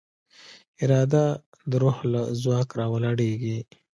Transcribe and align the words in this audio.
اراده 0.83 1.25
د 1.69 1.71
روح 1.83 1.97
له 2.11 2.21
ځواک 2.41 2.69
راولاړېږي. 2.79 3.57